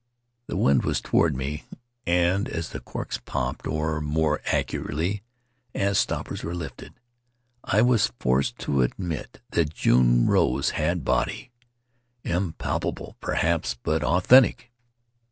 [0.47, 1.63] The wind was toward me,
[2.07, 5.21] and as the corks popped— or, more accurately,
[5.75, 6.95] as stoppers were lifted—
[7.63, 11.51] I was forced to admit that June Rose had body,
[12.23, 14.71] impalpable, perhaps, but authentic.